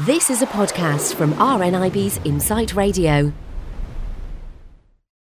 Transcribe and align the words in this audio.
This 0.00 0.28
is 0.28 0.42
a 0.42 0.46
podcast 0.46 1.14
from 1.14 1.34
RNIB's 1.34 2.18
Insight 2.24 2.74
Radio. 2.74 3.32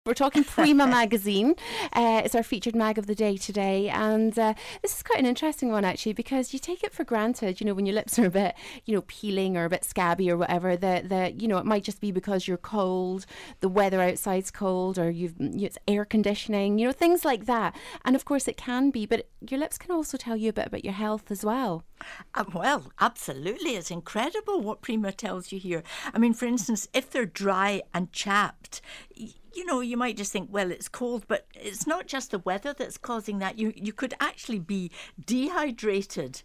We're 0.08 0.14
talking 0.14 0.46
Prima 0.46 0.88
magazine. 0.88 1.56
Uh, 1.92 2.22
it's 2.24 2.34
our 2.34 2.42
featured 2.42 2.78
mag 2.78 2.98
of 2.98 3.08
the 3.08 3.14
day 3.14 3.36
today, 3.36 3.90
and 3.90 4.40
uh, 4.40 4.54
this 4.82 4.96
is 4.96 5.04
quite 5.04 5.20
an 5.20 5.26
interesting 5.26 5.70
one 5.70 5.84
actually 5.84 6.14
because 6.14 6.54
you 6.54 6.60
take 6.60 6.82
it 6.82 6.94
for 6.94 7.04
granted. 7.04 7.60
You 7.60 7.68
know, 7.68 7.74
when 7.74 7.86
your 7.86 7.96
lips 7.96 8.18
are 8.18 8.28
a 8.28 8.30
bit, 8.30 8.56
you 8.86 8.96
know, 8.96 9.02
peeling 9.08 9.58
or 9.58 9.66
a 9.66 9.70
bit 9.70 9.84
scabby 9.84 10.32
or 10.32 10.38
whatever, 10.38 10.78
that 10.78 11.10
that 11.10 11.42
you 11.42 11.50
know 11.50 11.58
it 11.58 11.66
might 11.66 11.84
just 11.84 12.00
be 12.00 12.14
because 12.14 12.48
you're 12.48 12.56
cold, 12.56 13.26
the 13.60 13.68
weather 13.68 14.02
outside's 14.02 14.50
cold, 14.50 14.98
or 14.98 15.10
you've 15.10 15.36
you 15.40 15.50
know, 15.50 15.66
it's 15.66 15.78
air 15.90 16.06
conditioning. 16.06 16.80
You 16.80 16.88
know, 16.88 16.94
things 16.94 17.26
like 17.26 17.46
that. 17.46 17.76
And 18.06 18.16
of 18.16 18.24
course, 18.24 18.48
it 18.48 18.56
can 18.56 18.92
be, 18.92 19.06
but 19.06 19.28
your 19.42 19.60
lips 19.60 19.78
can 19.78 19.92
also 19.92 20.16
tell 20.16 20.38
you 20.38 20.52
a 20.52 20.54
bit 20.54 20.68
about 20.68 20.86
your 20.86 20.94
health 20.94 21.32
as 21.32 21.44
well. 21.44 21.84
Um, 22.34 22.52
well, 22.54 22.94
absolutely. 23.02 23.76
It's 23.76 23.92
incredible 23.92 24.62
what 24.62 24.82
Prima 24.82 25.12
tells 25.12 25.52
you 25.52 25.60
here. 25.60 25.84
I 26.14 26.18
mean, 26.18 26.34
for 26.34 26.46
instance, 26.46 26.88
if 26.94 27.10
they're 27.10 27.26
dry 27.26 27.82
and 27.94 28.14
chapped, 28.14 28.82
you 29.58 29.66
know, 29.66 29.82
you 29.82 29.98
might 29.98 30.16
just 30.16 30.32
think, 30.32 30.50
well, 30.52 30.72
it's 30.72 30.88
cold, 30.88 31.26
but 31.28 31.48
it's 31.56 31.88
not 31.88 32.06
just 32.06 32.30
the 32.30 32.40
weather 32.40 32.74
that's 32.74 32.98
causing 32.98 33.40
that. 33.40 33.58
You 33.58 33.74
you 33.76 33.92
could 33.92 34.14
actually 34.20 34.60
be 34.60 34.92
dehydrated. 35.20 36.44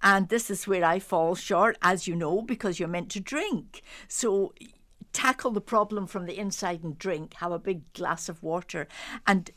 And 0.00 0.28
this 0.28 0.50
is 0.50 0.66
where 0.66 0.84
I 0.84 0.98
fall 1.00 1.34
short, 1.34 1.76
as 1.82 2.06
you 2.06 2.14
know, 2.16 2.40
because 2.42 2.78
you're 2.78 2.88
meant 2.88 3.10
to 3.10 3.20
drink. 3.20 3.82
So 4.08 4.52
tackle 5.12 5.50
the 5.50 5.60
problem 5.60 6.06
from 6.06 6.26
the 6.26 6.38
inside 6.38 6.82
and 6.84 6.96
drink. 6.96 7.34
Have 7.34 7.52
a 7.52 7.58
big 7.58 7.92
glass 7.94 8.28
of 8.28 8.42
water 8.42 8.86
and 9.26 9.50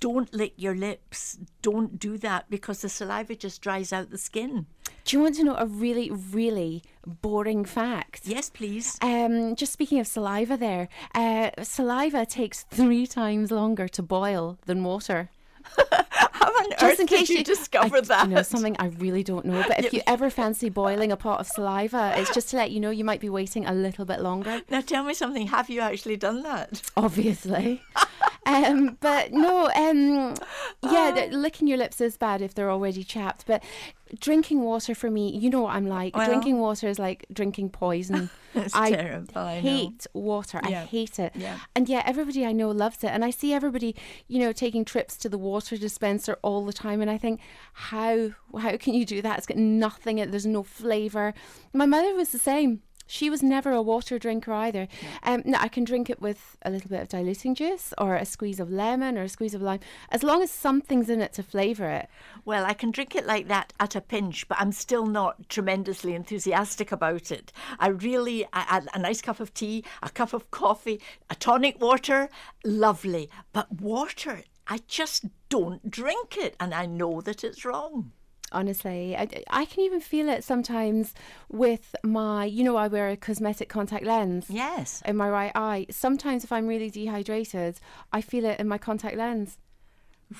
don't 0.00 0.32
lick 0.34 0.54
your 0.56 0.74
lips. 0.74 1.38
Don't 1.62 1.98
do 1.98 2.18
that 2.18 2.50
because 2.50 2.80
the 2.80 2.88
saliva 2.88 3.36
just 3.36 3.60
dries 3.60 3.92
out 3.92 4.10
the 4.10 4.18
skin. 4.18 4.66
Do 5.04 5.16
you 5.16 5.22
want 5.22 5.36
to 5.36 5.44
know 5.44 5.56
a 5.56 5.66
really, 5.66 6.10
really 6.10 6.82
boring 7.06 7.64
fact? 7.64 8.22
Yes, 8.24 8.50
please. 8.50 8.98
Um, 9.02 9.54
just 9.56 9.72
speaking 9.72 10.00
of 10.00 10.06
saliva, 10.06 10.56
there, 10.56 10.88
uh, 11.14 11.50
saliva 11.62 12.26
takes 12.26 12.64
three 12.64 13.06
times 13.06 13.50
longer 13.50 13.88
to 13.88 14.02
boil 14.02 14.58
than 14.66 14.84
water. 14.84 15.30
How 16.10 16.46
on 16.46 16.70
Just 16.70 16.82
earth 16.82 17.00
in 17.00 17.06
case 17.06 17.28
did 17.28 17.38
you, 17.38 17.44
discover 17.44 17.98
I, 17.98 18.00
that? 18.00 18.28
You 18.28 18.34
know 18.36 18.42
something 18.42 18.76
I 18.78 18.86
really 18.86 19.22
don't 19.22 19.44
know. 19.44 19.62
But 19.68 19.84
if 19.84 19.92
you 19.92 20.00
ever 20.06 20.30
fancy 20.30 20.70
boiling 20.70 21.12
a 21.12 21.16
pot 21.16 21.40
of 21.40 21.46
saliva, 21.46 22.14
it's 22.16 22.32
just 22.32 22.48
to 22.50 22.56
let 22.56 22.70
you 22.70 22.80
know 22.80 22.90
you 22.90 23.04
might 23.04 23.20
be 23.20 23.28
waiting 23.28 23.66
a 23.66 23.72
little 23.72 24.06
bit 24.06 24.20
longer. 24.20 24.62
Now 24.70 24.80
tell 24.80 25.04
me 25.04 25.12
something. 25.12 25.48
Have 25.48 25.68
you 25.68 25.80
actually 25.80 26.16
done 26.16 26.42
that? 26.42 26.82
Obviously. 26.96 27.82
um, 28.46 28.96
but 29.00 29.32
no, 29.32 29.70
um, 29.74 30.34
yeah, 30.82 31.10
the- 31.12 31.36
licking 31.36 31.66
your 31.68 31.78
lips 31.78 32.00
is 32.00 32.16
bad 32.16 32.42
if 32.42 32.54
they're 32.54 32.70
already 32.70 33.04
chapped. 33.04 33.46
But 33.46 33.62
drinking 34.18 34.62
water 34.62 34.94
for 34.94 35.10
me, 35.10 35.30
you 35.36 35.50
know 35.50 35.62
what 35.62 35.74
I'm 35.74 35.86
like. 35.86 36.16
Well- 36.16 36.26
drinking 36.26 36.58
water 36.58 36.88
is 36.88 36.98
like 36.98 37.26
drinking 37.32 37.70
poison. 37.70 38.30
It's 38.52 38.74
I 38.74 38.90
terrible, 38.90 39.38
I 39.38 39.54
know. 39.60 39.60
hate 39.60 40.06
water. 40.12 40.58
I 40.64 40.72
hate 40.72 41.20
it. 41.20 41.32
Yeah. 41.36 41.60
And 41.76 41.88
yeah, 41.88 42.02
everybody 42.04 42.44
I 42.44 42.50
know 42.50 42.70
loves 42.72 43.04
it. 43.04 43.10
And 43.10 43.24
I 43.24 43.30
see 43.30 43.52
everybody, 43.52 43.94
you 44.26 44.40
know, 44.40 44.50
taking 44.52 44.84
trips 44.84 45.16
to 45.18 45.28
the 45.28 45.38
water 45.38 45.76
dispenser 45.76 46.36
all 46.42 46.64
the 46.66 46.72
time. 46.72 47.00
And 47.00 47.08
I 47.08 47.16
think, 47.16 47.38
how 47.74 48.30
how 48.58 48.76
can 48.76 48.94
you 48.94 49.04
do 49.06 49.22
that? 49.22 49.38
It's 49.38 49.46
got 49.46 49.56
nothing. 49.56 50.16
There's 50.16 50.46
no 50.46 50.64
flavour. 50.64 51.32
My 51.72 51.86
mother 51.86 52.12
was 52.12 52.30
the 52.30 52.40
same. 52.40 52.82
She 53.10 53.28
was 53.28 53.42
never 53.42 53.72
a 53.72 53.82
water 53.82 54.20
drinker 54.20 54.52
either. 54.52 54.86
Um, 55.24 55.42
no, 55.44 55.58
I 55.58 55.66
can 55.66 55.82
drink 55.82 56.08
it 56.08 56.20
with 56.22 56.56
a 56.62 56.70
little 56.70 56.88
bit 56.88 57.00
of 57.02 57.08
diluting 57.08 57.56
juice 57.56 57.92
or 57.98 58.14
a 58.14 58.24
squeeze 58.24 58.60
of 58.60 58.70
lemon 58.70 59.18
or 59.18 59.24
a 59.24 59.28
squeeze 59.28 59.52
of 59.52 59.60
lime, 59.60 59.80
as 60.10 60.22
long 60.22 60.42
as 60.44 60.50
something's 60.52 61.10
in 61.10 61.20
it 61.20 61.32
to 61.32 61.42
flavour 61.42 61.88
it. 61.90 62.08
Well, 62.44 62.64
I 62.64 62.72
can 62.72 62.92
drink 62.92 63.16
it 63.16 63.26
like 63.26 63.48
that 63.48 63.72
at 63.80 63.96
a 63.96 64.00
pinch, 64.00 64.46
but 64.46 64.60
I'm 64.60 64.70
still 64.70 65.06
not 65.06 65.48
tremendously 65.48 66.14
enthusiastic 66.14 66.92
about 66.92 67.32
it. 67.32 67.52
I 67.80 67.88
really, 67.88 68.44
I, 68.52 68.78
I- 68.92 68.96
a 68.96 68.98
nice 69.00 69.20
cup 69.20 69.40
of 69.40 69.52
tea, 69.52 69.82
a 70.04 70.10
cup 70.10 70.32
of 70.32 70.52
coffee, 70.52 71.00
a 71.28 71.34
tonic 71.34 71.80
water, 71.80 72.28
lovely. 72.64 73.28
But 73.52 73.72
water, 73.80 74.44
I 74.68 74.78
just 74.86 75.24
don't 75.48 75.90
drink 75.90 76.36
it, 76.36 76.54
and 76.60 76.72
I 76.72 76.86
know 76.86 77.20
that 77.22 77.42
it's 77.42 77.64
wrong. 77.64 78.12
Honestly 78.52 79.16
I, 79.16 79.28
I 79.48 79.64
can 79.64 79.80
even 79.84 80.00
feel 80.00 80.28
it 80.28 80.42
sometimes 80.44 81.14
with 81.48 81.94
my 82.02 82.44
you 82.44 82.64
know 82.64 82.76
i 82.76 82.88
wear 82.88 83.08
a 83.08 83.16
cosmetic 83.16 83.68
contact 83.68 84.04
lens 84.04 84.46
Yes. 84.48 85.02
in 85.06 85.16
my 85.16 85.28
right 85.28 85.52
eye 85.54 85.86
sometimes 85.90 86.44
if 86.44 86.52
i'm 86.52 86.66
really 86.66 86.90
dehydrated 86.90 87.78
i 88.12 88.20
feel 88.20 88.44
it 88.44 88.58
in 88.60 88.66
my 88.68 88.78
contact 88.78 89.16
lens 89.16 89.58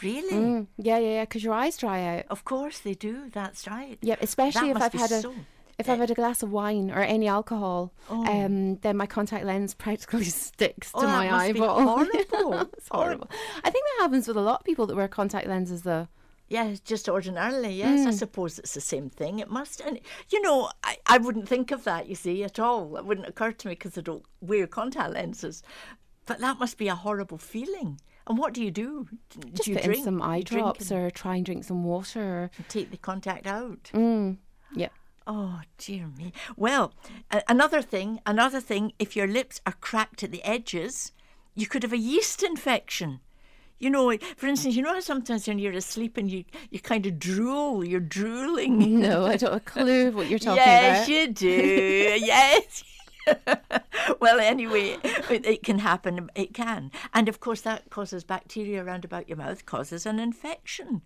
Really? 0.03 0.31
Mm, 0.32 0.66
yeah 0.78 0.98
yeah 0.98 1.09
yeah 1.15 1.22
because 1.25 1.43
your 1.43 1.53
eyes 1.54 1.76
dry 1.76 2.19
out 2.19 2.25
Of 2.31 2.44
course 2.44 2.78
they 2.78 2.94
do. 2.94 3.28
That's 3.32 3.66
right. 3.66 3.98
yeah 4.03 4.15
especially 4.21 4.72
That 4.72 4.77
if 4.77 4.82
i've 4.94 5.10
had 5.10 5.12
a 5.25 5.32
if 5.81 5.88
I've 5.88 5.98
had 5.98 6.10
a 6.10 6.15
glass 6.15 6.42
of 6.42 6.53
wine 6.53 6.91
or 6.91 7.00
any 7.00 7.27
alcohol, 7.27 7.91
Oh. 8.10 8.22
um, 8.27 8.77
then 8.82 8.98
my 8.98 9.06
contact 9.06 9.47
lens 9.47 9.72
practically 9.87 10.25
sticks 10.25 10.92
to 10.92 10.98
Oh, 10.98 11.00
that 11.06 11.09
my 11.09 11.31
eyeball. 11.34 11.81
horrible. 11.88 12.69
it's 12.77 12.88
horrible. 12.91 13.31
I 13.65 13.71
think 13.71 13.82
that 13.87 14.03
happens 14.03 14.28
with 14.28 14.37
a 14.37 14.42
lot 14.42 14.60
of 14.60 14.66
people 14.66 14.87
that 14.88 14.94
wear 14.94 15.09
contact 15.09 15.47
lenses, 15.47 15.81
though. 15.81 16.06
Yeah, 16.50 16.75
just 16.84 17.09
ordinarily, 17.09 17.72
yes. 17.75 18.03
Hmm. 18.03 18.09
I 18.09 18.11
suppose 18.11 18.59
it's 18.59 18.75
the 18.75 18.81
same 18.81 19.09
thing. 19.09 19.38
It 19.38 19.49
must. 19.49 19.81
And, 19.81 20.00
you 20.31 20.43
know, 20.43 20.69
I, 20.83 20.99
I 21.06 21.19
wouldn't 21.19 21.49
think 21.49 21.71
of 21.71 21.84
that, 21.84 22.09
you 22.09 22.16
see, 22.16 22.43
at 22.43 22.59
all. 22.59 22.97
It 22.97 23.05
wouldn't 23.05 23.28
occur 23.28 23.53
to 23.53 23.69
me 23.69 23.75
because 23.75 23.97
I 23.97 24.00
don't 24.00 24.25
wear 24.41 24.66
contact 24.66 25.12
lenses. 25.15 25.62
But 26.27 26.41
that 26.41 26.59
must 26.59 26.77
be 26.77 26.89
a 26.89 26.94
horrible 26.97 27.39
feeling. 27.39 28.00
And 28.27 28.37
what 28.37 28.53
do 28.53 28.62
you 28.65 28.71
do? 28.72 29.06
D- 29.39 29.50
Just 29.55 29.69
you 29.69 29.77
put 29.77 29.84
drink? 29.84 29.99
in 30.00 30.05
some 30.05 30.21
eye 30.22 30.43
drops 30.43 30.91
and 30.91 31.00
or 31.06 31.10
try 31.10 31.37
and 31.37 31.44
drink 31.47 31.62
some 31.65 31.84
water. 31.84 32.50
Or 32.59 32.65
take 32.69 32.91
the 32.91 32.97
contact 32.97 33.47
out. 33.47 33.91
Mm, 33.94 34.39
yeah. 34.75 34.89
Oh, 35.28 35.60
dear 35.78 36.09
me. 36.19 36.33
Well, 36.56 36.93
a- 37.31 37.43
another 37.49 37.81
thing, 37.81 38.21
another 38.27 38.60
thing, 38.60 38.93
if 38.99 39.15
your 39.15 39.28
lips 39.28 39.60
are 39.66 39.75
cracked 39.81 40.25
at 40.25 40.33
the 40.33 40.43
edges, 40.43 41.12
you 41.55 41.66
could 41.66 41.84
have 41.84 41.93
a 41.93 41.99
yeast 41.99 42.43
infection. 42.43 43.21
You 43.81 43.89
know, 43.89 44.17
for 44.37 44.47
instance, 44.47 44.77
you 44.77 44.83
know 44.83 44.93
how 44.93 45.01
sometimes 45.01 45.49
when 45.49 45.59
you're 45.59 45.73
asleep 45.73 46.19
and 46.19 46.31
you, 46.31 46.45
you 46.71 46.81
kind 46.81 47.07
of 47.07 47.19
drool, 47.19 47.83
you're 47.83 47.99
drooling. 47.99 49.01
No, 49.01 49.25
I 49.25 49.37
don't 49.37 49.53
have 49.55 49.63
a 49.63 49.65
clue 49.65 50.11
what 50.13 50.29
you're 50.29 50.39
talking 50.39 50.57
yes, 50.57 50.99
about. 50.99 51.09
Yes, 51.09 51.27
you 51.27 51.33
do. 51.33 51.47
yes. 52.27 52.85
well, 54.21 54.39
anyway, 54.39 54.99
it, 55.03 55.47
it 55.47 55.63
can 55.63 55.79
happen. 55.79 56.31
It 56.35 56.53
can. 56.53 56.91
And 57.15 57.29
of 57.29 57.41
course, 57.41 57.63
that 57.63 57.89
causes 57.91 58.23
bacteria 58.23 58.85
around 58.85 59.05
about 59.05 59.29
your 59.29 59.39
mouth, 59.39 59.65
causes 59.65 60.05
an 60.05 60.19
infection. 60.19 61.01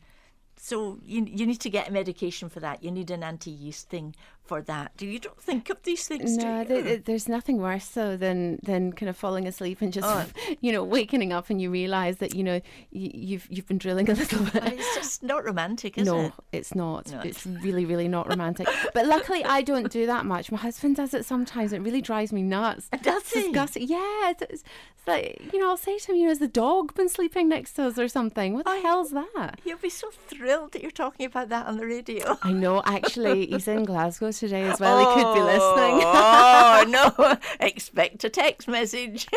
So 0.68 0.98
you, 1.04 1.26
you 1.30 1.44
need 1.46 1.60
to 1.60 1.68
get 1.68 1.92
medication 1.92 2.48
for 2.48 2.60
that. 2.60 2.82
You 2.82 2.90
need 2.90 3.10
an 3.10 3.22
anti-yeast 3.22 3.90
thing 3.90 4.14
for 4.42 4.62
that. 4.62 4.96
Do 4.96 5.06
you 5.06 5.18
don't 5.18 5.38
think 5.40 5.68
of 5.70 5.82
these 5.82 6.06
things, 6.08 6.36
No, 6.38 6.64
do 6.64 6.74
you? 6.76 6.82
th- 6.82 6.84
th- 6.84 7.04
there's 7.04 7.28
nothing 7.28 7.58
worse 7.58 7.86
though 7.88 8.16
than 8.16 8.58
than 8.62 8.92
kind 8.92 9.08
of 9.10 9.16
falling 9.16 9.46
asleep 9.46 9.80
and 9.82 9.90
just 9.92 10.06
Oh. 10.08 10.26
you 10.60 10.70
know 10.72 10.82
waking 10.84 11.32
up 11.34 11.48
and 11.50 11.60
you 11.62 11.70
realise 11.70 12.16
that 12.16 12.34
you 12.34 12.42
know 12.44 12.60
y- 12.92 13.10
you've 13.28 13.46
you've 13.50 13.66
been 13.66 13.78
drilling 13.78 14.08
a 14.10 14.14
little 14.14 14.44
bit. 14.44 14.62
it's 14.64 14.94
just 14.94 15.22
not 15.22 15.44
romantic, 15.44 15.98
is 15.98 16.06
no, 16.06 16.16
it? 16.18 16.22
No, 16.22 16.32
it's 16.52 16.74
not. 16.74 17.10
No, 17.12 17.20
It's 17.20 17.44
really, 17.46 17.84
really 17.84 18.08
not 18.08 18.28
romantic. 18.34 18.66
but 18.94 19.06
luckily, 19.06 19.42
I 19.44 19.60
don't 19.62 19.90
do 19.90 20.06
that 20.06 20.24
much. 20.26 20.50
My 20.52 20.58
husband 20.58 20.96
does 20.96 21.12
it 21.14 21.24
sometimes. 21.26 21.72
It 21.74 21.80
really 21.82 22.02
drives 22.02 22.32
me 22.32 22.42
nuts. 22.42 22.88
Does 23.02 23.22
It's 23.22 23.32
he? 23.34 23.42
disgusting. 23.44 23.86
Yeah, 23.88 24.30
it's, 24.30 24.42
it's 24.42 24.52
it's 24.96 25.08
like 25.08 25.52
you 25.52 25.58
know, 25.60 25.68
I'll 25.70 25.76
say 25.88 25.98
to 25.98 26.12
him, 26.12 26.16
you 26.18 26.22
know, 26.24 26.28
has 26.30 26.38
the 26.38 26.48
dog 26.48 26.94
been 26.94 27.08
sleeping 27.10 27.48
next 27.48 27.72
to 27.74 27.84
us 27.88 27.98
or 27.98 28.08
something? 28.08 28.52
What 28.54 28.64
the 28.66 28.72
I- 28.72 28.84
hell's 28.88 29.10
that? 29.10 29.60
You'll 29.64 29.78
be 29.78 29.90
so 29.90 30.08
thrilled 30.28 30.53
that 30.72 30.82
you're 30.82 30.90
talking 30.90 31.26
about 31.26 31.48
that 31.50 31.66
on 31.66 31.76
the 31.76 31.86
radio. 31.86 32.38
I 32.42 32.52
know. 32.52 32.82
Actually, 32.84 33.46
he's 33.46 33.68
in 33.68 33.84
Glasgow 33.84 34.32
today 34.32 34.62
as 34.64 34.80
well. 34.80 34.98
He 34.98 35.06
could 35.14 35.34
be 35.34 35.40
listening. 35.40 36.00
oh 36.04 36.84
no! 37.18 37.36
Expect 37.60 38.24
a 38.24 38.30
text 38.30 38.68
message. 38.68 39.26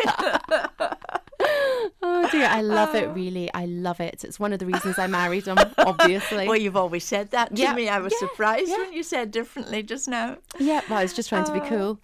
Oh 2.01 2.28
dear, 2.31 2.47
I 2.47 2.61
love 2.61 2.95
it. 2.95 3.09
Really, 3.09 3.51
I 3.53 3.66
love 3.66 4.00
it. 4.00 4.23
It's 4.23 4.39
one 4.39 4.53
of 4.53 4.59
the 4.59 4.66
reasons 4.66 4.97
I 4.97 5.07
married 5.07 5.45
him. 5.45 5.57
Obviously. 5.78 6.47
well, 6.47 6.57
you've 6.57 6.75
always 6.78 7.03
said 7.03 7.31
that 7.31 7.55
to 7.55 7.61
Yeah, 7.61 7.73
me. 7.73 7.89
I 7.89 7.99
was 7.99 8.13
yeah, 8.13 8.28
surprised 8.28 8.69
yeah. 8.69 8.78
when 8.78 8.94
you 8.94 9.03
said 9.03 9.31
differently 9.31 9.84
just 9.84 10.07
now. 10.07 10.38
Yeah, 10.57 10.81
well, 10.89 10.99
I 10.99 11.03
was 11.03 11.13
just 11.13 11.29
trying 11.29 11.45
to 11.45 11.53
be 11.53 11.59
oh. 11.59 11.67
cool. 11.67 11.99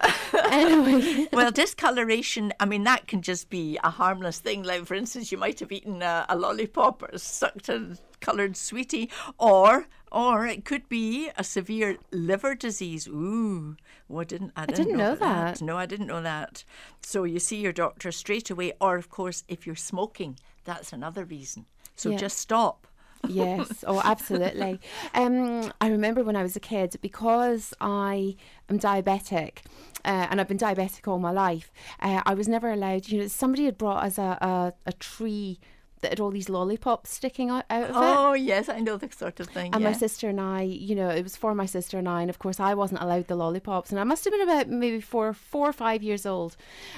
anyway, 0.52 1.28
well, 1.32 1.52
discoloration, 1.52 2.54
I 2.60 2.66
mean, 2.66 2.84
that 2.84 3.08
can 3.08 3.22
just 3.22 3.50
be 3.50 3.80
a 3.84 3.90
harmless 3.90 4.40
thing. 4.40 4.64
Like, 4.64 4.86
for 4.86 4.96
instance, 4.96 5.32
you 5.32 5.38
might 5.38 5.60
have 5.60 5.72
eaten 5.72 6.02
a, 6.02 6.26
a 6.30 6.36
lollipop 6.38 7.04
or 7.04 7.18
sucked 7.18 7.70
a 7.70 7.98
coloured 8.28 8.56
sweetie, 8.58 9.10
or 9.38 9.88
or 10.12 10.46
it 10.48 10.64
could 10.64 10.88
be 10.90 11.30
a 11.38 11.44
severe 11.44 11.98
liver 12.12 12.54
disease. 12.56 13.08
Ooh, 13.08 13.76
well, 14.08 14.22
I 14.22 14.26
didn't, 14.26 14.52
I 14.56 14.66
didn't, 14.68 14.86
didn't 14.86 14.98
know 14.98 15.14
about 15.14 15.58
that. 15.58 15.62
No, 15.62 15.76
I 15.78 15.88
didn't 15.88 16.08
know 16.08 16.22
that. 16.22 16.64
So 17.02 17.24
you 17.24 17.40
see 17.40 17.58
your 17.62 17.74
doctor 17.74 18.12
straight 18.12 18.50
away, 18.52 18.74
or 18.80 18.96
of 18.98 19.10
course, 19.10 19.44
if 19.48 19.66
you're 19.66 19.76
smoking, 19.92 20.38
that's 20.64 20.94
another 20.94 21.26
reason. 21.26 21.66
So 21.96 22.10
Yeah. 22.12 22.18
just 22.18 22.38
stop. 22.38 22.88
yes, 23.28 23.84
oh, 23.88 24.02
absolutely. 24.04 24.80
Um, 25.14 25.72
I 25.82 25.88
remember 25.90 26.24
when 26.24 26.36
I 26.36 26.44
was 26.44 26.56
a 26.56 26.60
kid 26.60 26.96
because 27.02 27.74
I 27.82 28.36
am 28.70 28.78
diabetic. 28.80 29.60
Uh, 30.06 30.28
and 30.30 30.42
I've 30.42 30.50
been 30.50 30.58
diabetic 30.58 31.08
all 31.08 31.18
my 31.20 31.32
life. 31.32 31.72
Uh, 32.02 32.22
I 32.26 32.34
was 32.34 32.48
never 32.50 32.70
allowed. 32.72 33.08
You 33.08 33.22
know, 33.22 33.28
somebody 33.28 33.66
had 33.66 33.78
brought 33.78 34.04
us 34.04 34.18
a, 34.18 34.38
a, 34.52 34.74
a 34.86 34.94
tree 34.94 35.60
that 36.04 36.12
had 36.12 36.20
all 36.20 36.30
these 36.30 36.48
lollipops 36.50 37.10
sticking 37.10 37.50
out, 37.50 37.66
out 37.70 37.86
of 37.86 37.90
it. 37.90 37.96
Oh 37.96 38.34
yes, 38.34 38.70
I 38.70 38.80
know 38.80 38.96
the 38.98 39.10
sort 39.12 39.40
of 39.40 39.48
thing. 39.48 39.74
And 39.74 39.82
yeah. 39.82 39.90
my 39.90 39.94
sister 39.94 40.30
and 40.30 40.40
I, 40.40 40.62
you 40.62 40.94
know, 40.96 41.10
it 41.10 41.24
was 41.24 41.36
for 41.36 41.56
my 41.56 41.66
sister 41.66 41.98
and 41.98 42.08
I, 42.08 42.22
and 42.22 42.30
of 42.30 42.38
course 42.40 42.60
I 42.60 42.76
wasn't 42.76 43.02
allowed 43.02 43.28
the 43.28 43.36
lollipops, 43.36 43.90
and 43.90 44.00
I 44.00 44.04
must 44.04 44.24
have 44.26 44.32
been 44.32 44.42
about 44.48 44.70
maybe 44.70 45.02
four, 45.02 45.34
four 45.34 45.68
or 45.70 45.74
five 45.74 46.04
years 46.04 46.26
old, 46.26 46.56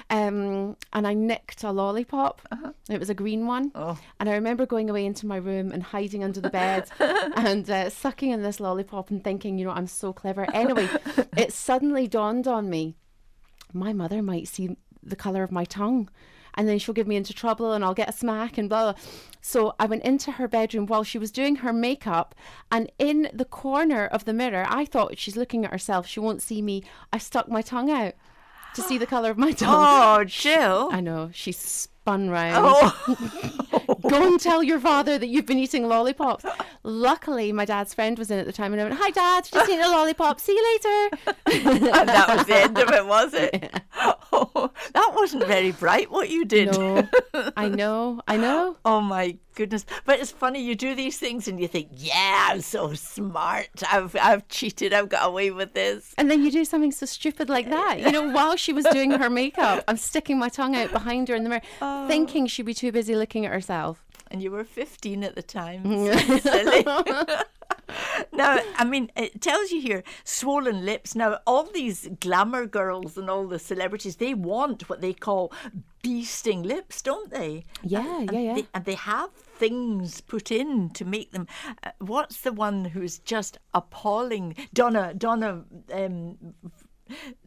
um, 0.09 0.75
and 0.93 1.07
I 1.07 1.13
nicked 1.13 1.63
a 1.63 1.71
lollipop. 1.71 2.41
It 2.89 2.99
was 2.99 3.09
a 3.09 3.13
green 3.15 3.47
one, 3.47 3.71
Uh-huh. 3.73 3.95
Oh. 3.95 3.99
and 4.19 4.29
I 4.29 4.33
remember 4.33 4.65
going 4.65 4.89
away 4.89 5.05
into 5.05 5.25
my 5.25 5.37
room 5.37 5.71
and 5.71 5.81
hiding 5.81 6.23
under 6.23 6.41
the 6.41 6.49
bed 6.49 6.89
and 6.99 7.69
uh, 7.69 7.89
sucking 7.89 8.31
in 8.31 8.41
this 8.43 8.59
lollipop 8.59 9.09
and 9.11 9.23
thinking, 9.23 9.57
you 9.57 9.65
know, 9.65 9.71
I'm 9.71 9.87
so 9.87 10.11
clever. 10.13 10.45
Anyway, 10.53 10.89
it 11.37 11.53
suddenly 11.65 12.07
dawned 12.07 12.47
on 12.47 12.69
me, 12.69 12.95
my 13.73 13.93
mother 13.93 14.21
might 14.21 14.47
see 14.47 14.75
the 15.03 15.15
color 15.15 15.43
of 15.43 15.51
my 15.51 15.65
tongue. 15.65 16.09
And 16.55 16.67
then 16.67 16.79
she'll 16.79 16.93
give 16.95 17.07
me 17.07 17.15
into 17.15 17.33
trouble 17.33 17.73
and 17.73 17.83
I'll 17.83 17.93
get 17.93 18.09
a 18.09 18.13
smack 18.13 18.57
and 18.57 18.69
blah, 18.69 18.93
blah. 18.93 19.01
So 19.41 19.75
I 19.77 19.85
went 19.85 20.03
into 20.03 20.31
her 20.33 20.47
bedroom 20.47 20.85
while 20.87 21.03
she 21.03 21.17
was 21.17 21.31
doing 21.31 21.57
her 21.57 21.71
makeup. 21.73 22.33
And 22.71 22.91
in 22.97 23.29
the 23.33 23.45
corner 23.45 24.05
of 24.07 24.25
the 24.25 24.33
mirror, 24.33 24.65
I 24.67 24.85
thought 24.85 25.17
she's 25.17 25.37
looking 25.37 25.65
at 25.65 25.71
herself. 25.71 26.07
She 26.07 26.19
won't 26.19 26.41
see 26.41 26.61
me. 26.61 26.83
I 27.13 27.17
stuck 27.17 27.47
my 27.49 27.61
tongue 27.61 27.91
out 27.91 28.13
to 28.75 28.81
see 28.81 28.97
the 28.97 29.05
colour 29.05 29.29
of 29.31 29.37
my 29.37 29.51
tongue. 29.51 29.75
Oh, 30.21 30.23
Jill. 30.27 30.89
I 30.91 30.99
know. 31.01 31.29
She 31.33 31.51
spun 31.51 32.29
round. 32.29 32.65
Oh. 32.67 33.95
Go 34.09 34.27
and 34.27 34.39
tell 34.39 34.61
your 34.63 34.79
father 34.79 35.17
that 35.17 35.27
you've 35.27 35.45
been 35.45 35.57
eating 35.57 35.87
lollipops. 35.87 36.45
Luckily, 36.83 37.51
my 37.51 37.65
dad's 37.65 37.93
friend 37.93 38.17
was 38.19 38.29
in 38.29 38.37
at 38.39 38.45
the 38.45 38.53
time 38.53 38.73
and 38.73 38.81
I 38.81 38.85
went, 38.85 38.99
Hi, 38.99 39.09
Dad, 39.09 39.45
just 39.51 39.69
eating 39.69 39.83
a 39.83 39.89
lollipop. 39.89 40.39
See 40.39 40.53
you 40.53 40.73
later. 40.73 41.17
and 41.67 41.81
that 42.07 42.35
was 42.37 42.45
the 42.45 42.55
end 42.55 42.77
of 42.77 42.91
it, 42.91 43.05
was 43.05 43.33
it? 43.33 43.81
Oh, 43.97 44.14
that 44.93 45.11
wasn't 45.15 45.45
very 45.45 45.71
bright 45.71 46.11
what 46.11 46.29
you 46.29 46.45
did. 46.45 46.71
No, 46.71 47.07
I 47.57 47.69
know. 47.69 48.21
I 48.27 48.37
know. 48.37 48.77
Oh 48.85 49.01
my 49.01 49.37
goodness! 49.55 49.85
But 50.05 50.19
it's 50.19 50.31
funny 50.31 50.61
you 50.61 50.75
do 50.75 50.95
these 50.95 51.17
things 51.17 51.47
and 51.47 51.59
you 51.59 51.67
think, 51.67 51.89
"Yeah, 51.93 52.47
I'm 52.51 52.61
so 52.61 52.93
smart. 52.93 53.69
I've 53.91 54.15
I've 54.21 54.47
cheated. 54.47 54.93
I've 54.93 55.09
got 55.09 55.27
away 55.27 55.51
with 55.51 55.73
this." 55.73 56.13
And 56.17 56.29
then 56.29 56.43
you 56.43 56.51
do 56.51 56.65
something 56.65 56.91
so 56.91 57.05
stupid 57.05 57.49
like 57.49 57.69
that. 57.69 57.99
You 57.99 58.11
know, 58.11 58.29
while 58.37 58.55
she 58.55 58.73
was 58.73 58.85
doing 58.85 59.11
her 59.11 59.29
makeup, 59.29 59.83
I'm 59.87 59.97
sticking 59.97 60.37
my 60.39 60.49
tongue 60.49 60.75
out 60.75 60.91
behind 60.91 61.27
her 61.29 61.35
in 61.35 61.43
the 61.43 61.49
mirror, 61.49 61.61
Oh. 61.81 62.07
thinking 62.07 62.47
she'd 62.47 62.63
be 62.65 62.73
too 62.73 62.91
busy 62.91 63.15
looking 63.15 63.45
at 63.45 63.51
herself. 63.51 64.01
And 64.31 64.41
you 64.41 64.49
were 64.51 64.63
15 64.63 65.23
at 65.23 65.35
the 65.35 65.43
time. 65.43 65.83
So 66.39 67.25
now, 68.35 68.59
I 68.77 68.83
mean, 68.83 69.11
it 69.15 69.41
tells 69.41 69.71
you 69.71 69.81
here 69.81 70.03
swollen 70.23 70.85
lips. 70.85 71.15
Now, 71.15 71.39
all 71.45 71.63
these 71.63 72.09
glamour 72.19 72.65
girls 72.65 73.17
and 73.17 73.29
all 73.29 73.47
the 73.47 73.59
celebrities, 73.59 74.17
they 74.17 74.33
want 74.33 74.89
what 74.89 75.01
they 75.01 75.13
call 75.13 75.51
bee 76.01 76.23
sting 76.23 76.63
lips, 76.63 77.01
don't 77.01 77.31
they? 77.31 77.63
Yeah, 77.83 78.19
and 78.19 78.31
yeah, 78.31 78.39
yeah. 78.39 78.53
They, 78.55 78.67
and 78.73 78.85
they 78.85 78.93
have 78.93 79.31
things 79.31 80.21
put 80.21 80.51
in 80.51 80.89
to 80.91 81.05
make 81.05 81.31
them. 81.31 81.47
Uh, 81.83 81.91
what's 81.99 82.41
the 82.41 82.53
one 82.53 82.85
who's 82.85 83.19
just 83.19 83.57
appalling? 83.73 84.55
Donna, 84.73 85.13
Donna. 85.13 85.63
Um, 85.91 86.37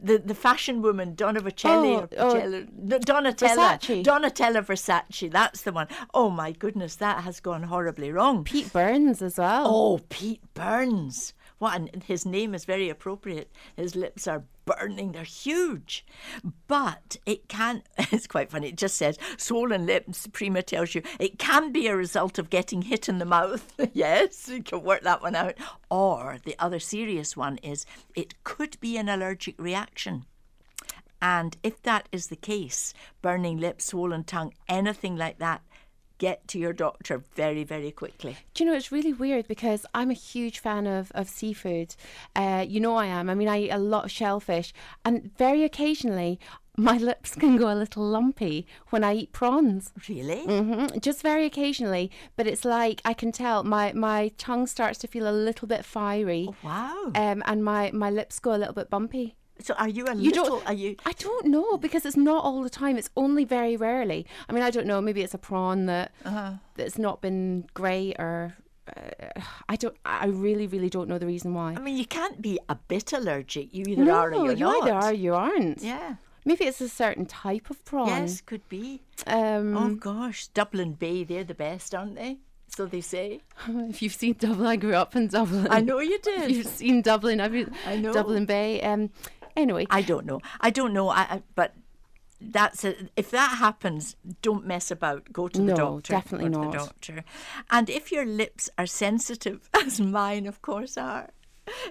the 0.01 0.19
the 0.19 0.35
fashion 0.35 0.83
woman 0.83 1.15
Donna 1.15 1.41
Vercelli 1.41 1.95
Oh, 1.97 1.99
or 2.01 2.09
oh, 2.19 2.35
Vercelli- 2.35 2.69
no, 2.77 2.99
Donatella 2.99 3.79
Versace. 3.81 4.05
Donatella 4.05 4.65
Versace 4.65 5.31
that's 5.31 5.63
the 5.63 5.73
one. 5.73 5.89
Oh 6.15 6.31
my 6.31 6.53
goodness 6.53 6.97
that 6.97 7.25
has 7.25 7.41
gone 7.41 7.65
horribly 7.65 8.13
wrong 8.13 8.45
Pete 8.45 8.73
Burns 8.73 9.21
as 9.23 9.39
well. 9.39 9.67
oh 9.67 10.01
Pete 10.09 10.43
Burns 10.55 11.35
what 11.59 12.05
his 12.05 12.25
name 12.25 12.55
is 12.55 12.65
very 12.65 12.89
appropriate. 12.89 13.51
His 13.77 13.97
lips 13.97 14.27
are 14.27 14.45
burning. 14.65 15.13
They're 15.13 15.25
huge. 15.25 16.05
But 16.67 17.17
it 17.27 17.49
can 17.49 17.83
it's 17.99 18.27
quite 18.27 18.51
funny. 18.51 18.69
It 18.69 18.77
just 18.77 18.97
says 18.97 19.19
swollen 19.37 19.87
lips 19.87 20.27
prima 20.33 20.63
tells 20.63 20.95
you. 20.95 21.03
It 21.19 21.39
can 21.39 21.73
be 21.73 21.87
a 21.87 21.97
result 21.97 22.39
of 22.39 22.51
getting 22.51 22.83
hit 22.83 23.09
in 23.09 23.19
the 23.19 23.25
mouth. 23.25 23.73
Yes 23.95 24.49
you 24.49 24.63
can 24.63 24.83
work 24.83 25.03
that 25.03 25.23
one 25.23 25.35
out. 25.35 25.55
Or 25.91 26.39
the 26.45 26.55
other 26.59 26.79
serious 26.79 27.37
one 27.37 27.59
is 27.59 27.87
it 28.15 28.45
could 28.45 28.79
be 28.81 28.97
an 28.97 29.09
allergic 29.09 29.61
reaction. 29.61 30.27
And 31.21 31.57
if 31.63 31.83
that 31.83 32.09
is 32.13 32.29
the 32.29 32.37
case, 32.37 32.95
burning 33.23 33.59
lips, 33.59 33.87
swollen 33.87 34.25
tongue, 34.25 34.55
anything 34.69 35.17
like 35.17 35.39
that, 35.39 35.63
get 36.19 36.47
to 36.49 36.59
your 36.59 36.73
doctor 36.73 37.23
very, 37.35 37.65
very 37.65 37.91
quickly. 37.91 38.37
Do 38.55 38.65
you 38.65 38.71
know 38.71 38.77
it's 38.77 38.93
really 38.93 39.13
weird 39.13 39.49
because 39.49 39.87
I'm 39.95 40.11
a 40.11 40.15
huge 40.15 40.59
fan 40.59 40.87
of, 40.87 41.11
of 41.15 41.29
seafood. 41.29 41.95
Uh, 42.37 42.65
you 42.69 42.81
know 42.81 42.97
I 42.97 43.07
am. 43.07 43.31
I 43.31 43.35
mean, 43.35 43.49
I 43.49 43.63
eat 43.63 43.71
a 43.71 43.79
lot 43.79 44.05
of 44.05 44.11
shellfish, 44.11 44.73
and 45.05 45.31
very 45.37 45.65
occasionally 45.65 46.39
my 46.77 46.97
lips 47.11 47.35
can 47.35 47.57
go 47.57 47.73
a 47.73 47.75
little 47.75 48.05
lumpy 48.05 48.67
when 48.91 49.03
I 49.03 49.15
eat 49.15 49.33
prawns. 49.33 49.93
Really? 50.09 50.45
Mm-hmm. 50.47 50.99
Just 51.01 51.23
very 51.23 51.45
occasionally, 51.45 52.11
but 52.37 52.47
it's 52.47 52.65
like 52.65 53.01
I 53.05 53.15
can 53.15 53.33
tell 53.33 53.65
my 53.65 53.93
my 53.93 54.31
tongue 54.39 54.67
starts 54.67 54.99
to 55.01 55.09
feel 55.09 55.29
a 55.29 55.33
little 55.33 55.67
bit 55.69 55.85
fiery, 55.85 56.49
Wow. 56.63 57.13
um, 57.15 57.43
and 57.47 57.65
my 57.65 57.91
my 57.93 58.11
lips 58.11 58.39
go 58.39 58.55
a 58.55 58.59
little 58.59 58.75
bit 58.75 58.91
bumpy. 58.91 59.35
So 59.61 59.75
are 59.75 59.89
you 59.89 60.05
a 60.07 60.15
You 60.15 60.31
little? 60.31 60.45
don't. 60.45 60.67
Are 60.67 60.73
you? 60.73 60.97
I 61.05 61.13
don't 61.13 61.47
know 61.47 61.77
because 61.79 62.05
it's 62.07 62.17
not 62.17 62.45
all 62.45 62.63
the 62.63 62.71
time. 62.71 62.97
It's 62.97 63.11
only 63.17 63.45
very 63.45 63.77
rarely. 63.77 64.27
I 64.49 64.53
mean, 64.53 64.63
I 64.63 64.71
don't 64.71 64.87
know. 64.87 65.01
Maybe 65.01 65.23
it's 65.23 65.35
a 65.35 65.39
prawn 65.39 65.87
that 65.87 66.13
Uh-huh. 66.25 66.53
that's 66.77 66.99
not 66.99 67.21
been 67.21 67.67
great, 67.75 68.17
or 68.19 68.55
uh, 68.97 69.41
I 69.69 69.77
don't. 69.77 69.97
I 70.05 70.27
really, 70.27 70.67
really 70.67 70.89
don't 70.91 71.09
know 71.09 71.19
the 71.19 71.27
reason 71.27 71.55
why. 71.55 71.75
I 71.75 71.81
mean, 71.81 71.97
you 71.97 72.07
can't 72.07 72.41
be 72.41 72.59
a 72.69 72.75
bit 72.77 73.13
allergic. 73.13 73.75
You 73.75 73.85
either 73.89 74.11
are 74.13 74.33
or 74.33 74.47
you're 74.47 74.57
not. 74.57 74.59
you 74.59 74.65
not. 74.65 74.83
either 74.83 74.95
are, 74.95 75.11
or 75.11 75.13
you 75.15 75.35
aren't. 75.35 75.83
Yeah. 75.83 76.17
Maybe 76.45 76.65
it's 76.65 76.81
a 76.81 76.89
certain 76.89 77.27
type 77.27 77.69
of 77.69 77.85
prawn. 77.85 78.09
Yes, 78.09 78.41
could 78.41 78.67
be. 78.71 79.03
Um, 79.27 79.77
Oh 79.77 79.95
gosh, 79.95 80.47
Dublin 80.49 80.93
Bay, 80.95 81.23
they're 81.25 81.45
the 81.45 81.53
best, 81.55 81.95
aren't 81.95 82.15
they? 82.17 82.39
So 82.69 82.87
they 82.87 83.01
say. 83.03 83.41
if 83.69 84.01
you've 84.01 84.15
seen 84.15 84.35
Dublin, 84.39 84.67
I 84.67 84.77
grew 84.77 84.95
up 84.95 85.15
in 85.17 85.29
Dublin. 85.29 85.67
I 85.71 85.81
know 85.81 85.99
you 86.01 86.15
If 86.23 86.23
did. 86.23 86.51
you've 86.51 86.67
seen 86.67 87.03
Dublin, 87.03 87.41
I've 87.41 87.53
been 87.53 87.75
I 87.87 87.97
know. 87.97 88.13
Dublin 88.15 88.47
Bay. 88.47 88.81
Um, 88.81 89.11
anyway, 89.63 89.87
I 89.91 90.03
don't 90.03 90.27
know. 90.27 90.41
I 90.61 90.71
don't 90.71 90.93
know. 90.93 91.09
I, 91.09 91.21
I 91.23 91.43
but 91.55 91.75
that's 92.41 92.85
a, 92.85 92.95
if 93.17 93.31
that 93.33 93.59
happens, 93.59 94.17
don't 94.43 94.67
mess 94.67 94.91
about. 94.91 95.33
Go 95.33 95.49
to 95.49 95.59
the 95.59 95.65
No, 95.65 95.77
doctor. 95.77 96.13
definitely 96.13 96.51
Go 96.51 96.61
to 96.63 96.67
not. 96.67 96.73
the 96.73 96.79
doctor. 96.79 97.25
And 97.71 97.91
if 97.91 98.13
your 98.13 98.25
lips 98.25 98.71
are 98.79 98.87
sensitive, 98.87 99.69
as 99.75 100.01
mine 100.01 100.47
of 100.47 100.63
course 100.63 100.97
are, 100.97 101.31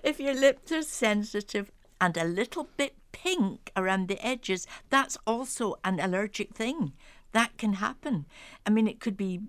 if 0.03 0.19
your 0.19 0.33
lips 0.33 0.71
are 0.71 0.81
sensitive 0.81 1.71
and 1.99 2.15
a 2.17 2.23
little 2.23 2.69
bit 2.77 2.95
pink 3.11 3.71
around 3.75 4.07
the 4.07 4.25
edges, 4.25 4.65
that's 4.89 5.17
also 5.27 5.75
an 5.83 5.99
allergic 5.99 6.53
thing. 6.55 6.93
That 7.33 7.57
can 7.57 7.73
happen. 7.73 8.25
I 8.65 8.69
mean, 8.69 8.87
it 8.87 8.99
could 8.99 9.17
be 9.17 9.41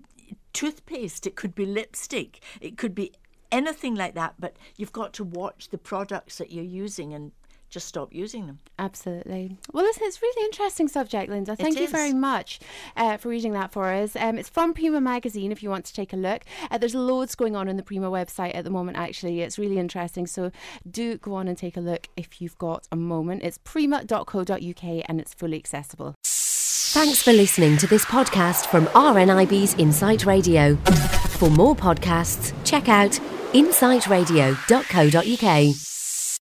toothpaste, 0.53 1.25
it 1.25 1.35
could 1.35 1.55
be 1.55 1.65
lipstick, 1.65 2.43
it 2.61 2.77
could 2.77 2.93
be 2.93 3.13
anything 3.51 3.95
like 3.95 4.15
that. 4.15 4.35
But 4.37 4.57
you've 4.75 4.91
got 4.91 5.13
to 5.13 5.23
watch 5.23 5.69
the 5.69 5.77
products 5.77 6.37
that 6.37 6.51
you're 6.51 6.63
using 6.63 7.13
and 7.13 7.31
just 7.69 7.87
stop 7.87 8.13
using 8.13 8.47
them. 8.47 8.59
Absolutely. 8.77 9.57
Well, 9.71 9.83
listen, 9.83 10.03
it's 10.05 10.17
a 10.17 10.21
really 10.21 10.45
interesting 10.45 10.87
subject, 10.87 11.29
Linda. 11.29 11.55
Thank 11.55 11.77
you 11.77 11.85
is. 11.85 11.91
very 11.91 12.13
much 12.13 12.59
uh, 12.95 13.17
for 13.17 13.29
reading 13.29 13.53
that 13.53 13.71
for 13.71 13.91
us. 13.91 14.15
Um, 14.15 14.37
it's 14.37 14.49
from 14.49 14.73
Prima 14.73 15.01
Magazine 15.01 15.51
if 15.51 15.61
you 15.61 15.69
want 15.69 15.85
to 15.85 15.93
take 15.93 16.13
a 16.13 16.17
look. 16.17 16.43
Uh, 16.71 16.77
there's 16.77 16.95
loads 16.95 17.35
going 17.35 17.55
on 17.55 17.69
on 17.69 17.77
the 17.77 17.83
Prima 17.83 18.09
website 18.09 18.55
at 18.55 18.63
the 18.63 18.69
moment, 18.69 18.97
actually. 18.97 19.41
It's 19.41 19.59
really 19.59 19.77
interesting. 19.77 20.27
So 20.27 20.51
do 20.89 21.17
go 21.17 21.35
on 21.35 21.47
and 21.47 21.57
take 21.57 21.77
a 21.77 21.81
look 21.81 22.07
if 22.17 22.41
you've 22.41 22.57
got 22.57 22.87
a 22.91 22.95
moment. 22.95 23.43
It's 23.43 23.59
prima.co.uk 23.59 24.83
and 24.83 25.19
it's 25.19 25.33
fully 25.33 25.57
accessible. 25.57 26.15
Thanks 26.23 27.21
for 27.21 27.33
listening 27.33 27.77
to 27.77 27.85
this 27.85 28.03
podcast 28.05 28.65
from 28.65 28.87
RNIB's 28.87 29.75
Insight 29.75 30.25
Radio. 30.25 30.75
For 31.37 31.51
more 31.51 31.75
podcasts, 31.75 32.51
check 32.65 32.89
out 32.89 33.11
insightradio.co.uk. 33.53 35.88